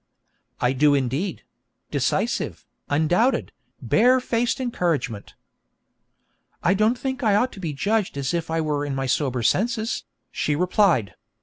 [0.61, 1.43] 'I do indeed
[1.91, 5.35] decisive, undoubted, bare faced encouragement.'
[6.63, 9.43] 'I don't think I ought to be judged as if I were in my sober
[9.43, 11.13] senses,' she replied.